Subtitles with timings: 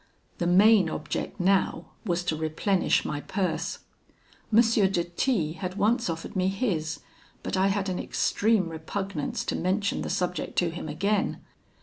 [0.39, 3.77] "The main object now was to replenish my purse.
[4.51, 4.59] M.
[4.59, 7.01] de T had once offered me his,
[7.43, 11.41] but I had an extreme repugnance to mention the subject to him again.